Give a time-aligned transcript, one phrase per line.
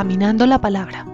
[0.00, 1.04] Caminando la Palabra.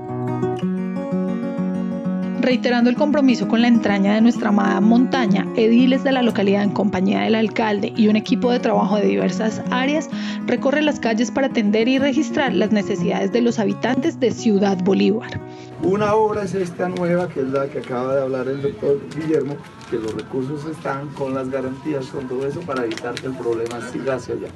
[2.40, 6.70] Reiterando el compromiso con la entraña de nuestra amada montaña, ediles de la localidad en
[6.70, 10.09] compañía del alcalde y un equipo de trabajo de diversas áreas
[10.46, 15.40] recorre las calles para atender y registrar las necesidades de los habitantes de Ciudad Bolívar.
[15.82, 19.57] Una obra es esta nueva, que es la que acaba de hablar el doctor Guillermo,
[19.90, 23.80] que los recursos están con las garantías, con todo eso, para evitar que el problema
[23.90, 24.48] siga hacia allá.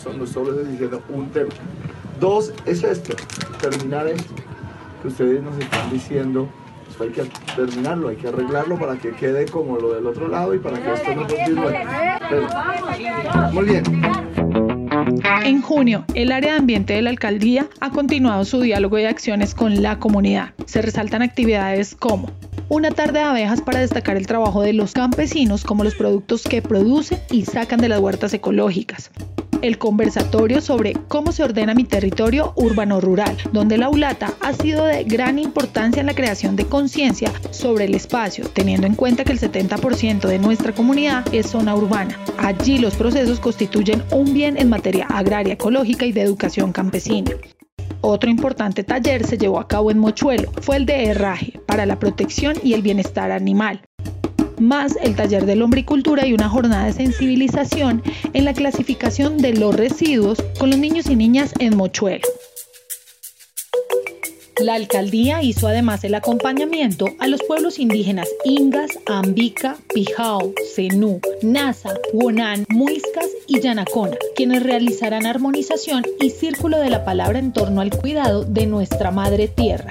[0.00, 1.50] Son los solo diciendo un tema.
[2.20, 3.14] Dos es esto,
[3.60, 4.34] terminar esto,
[5.02, 6.48] que ustedes nos están diciendo
[7.00, 7.24] hay que
[7.54, 10.94] terminarlo, hay que arreglarlo para que quede como lo del otro lado y para que
[10.94, 11.72] esto no continúe.
[13.52, 13.84] muy bien.
[15.44, 19.54] En junio, el área de ambiente de la alcaldía ha continuado su diálogo y acciones
[19.54, 20.54] con la comunidad.
[20.64, 22.30] Se resaltan actividades como
[22.68, 26.62] una tarde de abejas para destacar el trabajo de los campesinos como los productos que
[26.62, 29.10] producen y sacan de las huertas ecológicas
[29.62, 35.04] el conversatorio sobre cómo se ordena mi territorio urbano-rural, donde la ULATA ha sido de
[35.04, 39.40] gran importancia en la creación de conciencia sobre el espacio, teniendo en cuenta que el
[39.40, 42.18] 70% de nuestra comunidad es zona urbana.
[42.38, 47.32] Allí los procesos constituyen un bien en materia agraria, ecológica y de educación campesina.
[48.00, 51.98] Otro importante taller se llevó a cabo en Mochuelo, fue el de herraje para la
[51.98, 53.82] protección y el bienestar animal,
[54.58, 59.74] más el taller de lombricultura y una jornada de sensibilización en la clasificación de los
[59.74, 62.26] residuos con los niños y niñas en Mochuelo.
[64.58, 71.92] La alcaldía hizo además el acompañamiento a los pueblos indígenas Ingas, Ambica, Pijao, Zenú, Nasa,
[72.14, 77.90] Wonan, Muiscas y Yanacona, quienes realizarán armonización y círculo de la palabra en torno al
[77.90, 79.90] cuidado de nuestra madre tierra.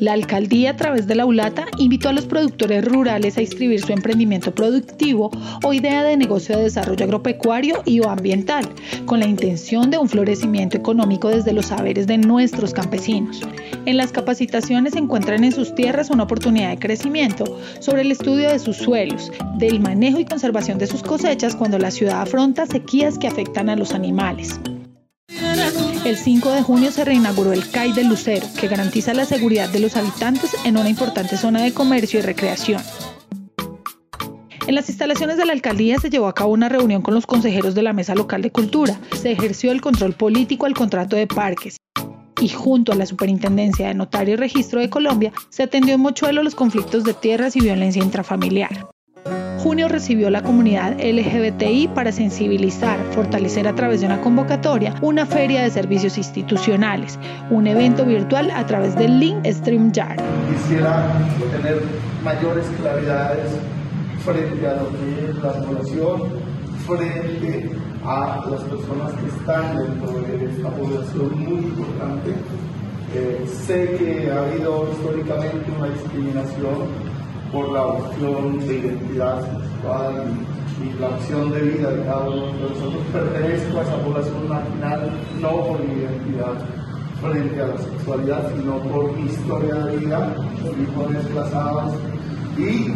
[0.00, 3.92] La alcaldía a través de la ULATA invitó a los productores rurales a inscribir su
[3.92, 5.30] emprendimiento productivo
[5.62, 8.66] o idea de negocio de desarrollo agropecuario y o ambiental,
[9.04, 13.42] con la intención de un florecimiento económico desde los saberes de nuestros campesinos.
[13.84, 17.44] En las capacitaciones encuentran en sus tierras una oportunidad de crecimiento
[17.80, 21.90] sobre el estudio de sus suelos, del manejo y conservación de sus cosechas cuando la
[21.90, 24.58] ciudad afronta sequías que afectan a los animales.
[26.04, 29.80] El 5 de junio se reinauguró el CAI de Lucero, que garantiza la seguridad de
[29.80, 32.82] los habitantes en una importante zona de comercio y recreación.
[34.66, 37.74] En las instalaciones de la alcaldía se llevó a cabo una reunión con los consejeros
[37.74, 39.00] de la Mesa Local de Cultura.
[39.20, 41.76] Se ejerció el control político al contrato de parques.
[42.40, 46.42] Y junto a la Superintendencia de Notario y Registro de Colombia, se atendió en Mochuelo
[46.42, 48.86] los conflictos de tierras y violencia intrafamiliar.
[49.62, 55.62] Junio recibió la comunidad LGBTI para sensibilizar, fortalecer a través de una convocatoria una feria
[55.62, 57.18] de servicios institucionales,
[57.50, 60.18] un evento virtual a través del link StreamYard.
[60.48, 61.12] Quisiera
[61.52, 61.82] tener
[62.24, 63.50] mayores claridades
[64.24, 66.22] frente a lo que es la población,
[66.86, 67.70] frente
[68.06, 72.30] a las personas que están dentro de esta población muy importante.
[73.14, 77.19] Eh, sé que ha habido históricamente una discriminación
[77.52, 80.32] por la opción de identidad sexual
[80.82, 83.02] y, la opción de vida de cada uno de nosotros.
[83.12, 86.54] Pertenezco a esa población marginal no por mi identidad
[87.20, 90.34] frente a la sexualidad, sino por mi historia de vida,
[90.80, 91.92] hijos desplazados
[92.56, 92.94] y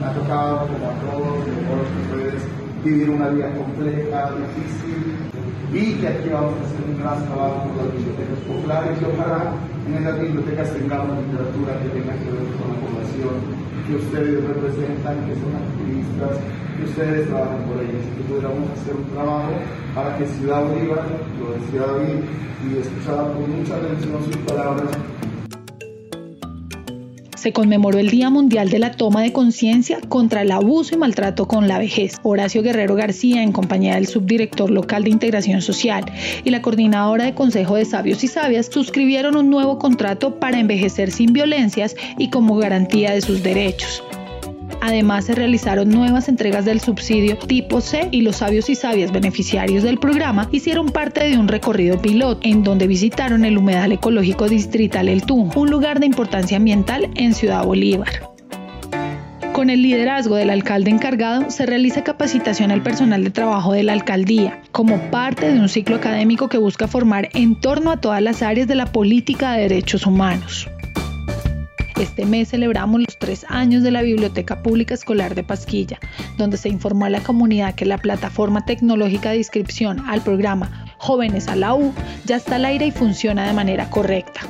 [0.00, 2.42] me ha tocado, como a todos, como a ustedes,
[2.84, 5.28] vivir una vida compleja, difícil,
[5.72, 8.98] y que aquí vamos a hacer un gran trabajo con las bibliotecas populares.
[9.00, 9.52] Y ojalá
[9.86, 15.16] en esas bibliotecas tengamos literatura que tenga que ver con la población que ustedes representan,
[15.24, 16.36] que son activistas,
[16.76, 19.52] que ustedes trabajan por ellos, que pudiéramos hacer un trabajo
[19.94, 21.08] para que Ciudad Bolívar,
[21.40, 22.20] lo decía David,
[22.68, 24.90] y escuchaba con mucha atención sus palabras,
[27.48, 31.48] se conmemoró el Día Mundial de la Toma de Conciencia contra el Abuso y Maltrato
[31.48, 32.16] con la Vejez.
[32.22, 36.04] Horacio Guerrero García, en compañía del subdirector local de Integración Social
[36.44, 41.10] y la coordinadora de Consejo de Sabios y Sabias, suscribieron un nuevo contrato para envejecer
[41.10, 44.02] sin violencias y como garantía de sus derechos.
[44.88, 49.82] Además, se realizaron nuevas entregas del subsidio tipo C y los sabios y sabias beneficiarios
[49.82, 55.10] del programa hicieron parte de un recorrido piloto en donde visitaron el humedal ecológico distrital
[55.10, 58.08] El Tunjo, un lugar de importancia ambiental en Ciudad Bolívar.
[59.52, 63.92] Con el liderazgo del alcalde encargado, se realiza capacitación al personal de trabajo de la
[63.92, 68.40] alcaldía, como parte de un ciclo académico que busca formar en torno a todas las
[68.40, 70.66] áreas de la política de derechos humanos.
[71.98, 75.98] Este mes celebramos los tres años de la Biblioteca Pública Escolar de Pasquilla,
[76.36, 81.48] donde se informó a la comunidad que la plataforma tecnológica de inscripción al programa Jóvenes
[81.48, 81.92] a la U
[82.24, 84.42] ya está al aire y funciona de manera correcta.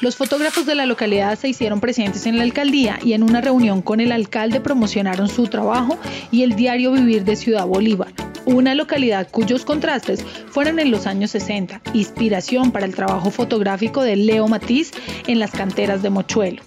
[0.00, 3.82] Los fotógrafos de la localidad se hicieron presentes en la alcaldía y en una reunión
[3.82, 5.98] con el alcalde promocionaron su trabajo
[6.30, 8.12] y el diario Vivir de Ciudad Bolívar,
[8.44, 14.16] una localidad cuyos contrastes fueron en los años 60, inspiración para el trabajo fotográfico de
[14.16, 14.92] Leo Matiz
[15.26, 16.62] en las canteras de Mochuelo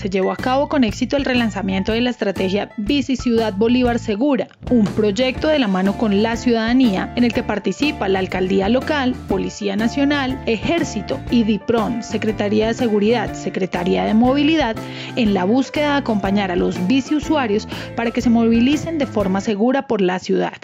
[0.00, 4.48] se llevó a cabo con éxito el relanzamiento de la estrategia Bici Ciudad Bolívar Segura,
[4.70, 9.14] un proyecto de la mano con la ciudadanía en el que participa la alcaldía local,
[9.28, 14.74] Policía Nacional, Ejército y DIPRON, Secretaría de Seguridad, Secretaría de Movilidad,
[15.16, 19.42] en la búsqueda de acompañar a los bici usuarios para que se movilicen de forma
[19.42, 20.54] segura por la ciudad.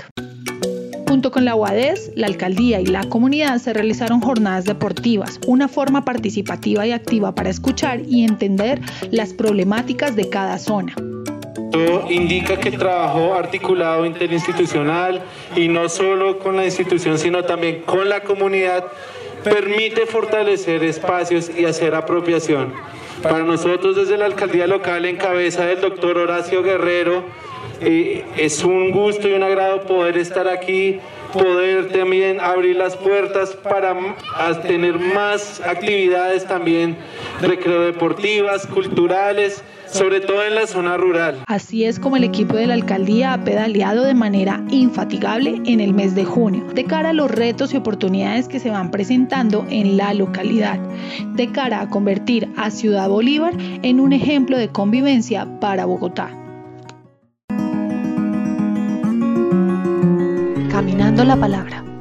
[1.17, 6.05] Junto con la UADES, la alcaldía y la comunidad se realizaron jornadas deportivas, una forma
[6.05, 10.95] participativa y activa para escuchar y entender las problemáticas de cada zona.
[12.11, 15.23] Indica que el trabajo articulado interinstitucional
[15.57, 18.85] y no solo con la institución, sino también con la comunidad,
[19.43, 22.75] permite fortalecer espacios y hacer apropiación.
[23.23, 27.25] Para nosotros desde la alcaldía local en cabeza del doctor Horacio Guerrero,
[27.81, 31.01] es un gusto y un agrado poder estar aquí,
[31.33, 33.95] poder también abrir las puertas para
[34.63, 36.97] tener más actividades también
[37.41, 41.43] recreodeportivas, culturales, sobre todo en la zona rural.
[41.47, 45.93] Así es como el equipo de la alcaldía ha pedaleado de manera infatigable en el
[45.93, 49.97] mes de junio, de cara a los retos y oportunidades que se van presentando en
[49.97, 50.79] la localidad,
[51.35, 56.46] de cara a convertir a Ciudad Bolívar en un ejemplo de convivencia para Bogotá.
[61.25, 61.96] La Palabra.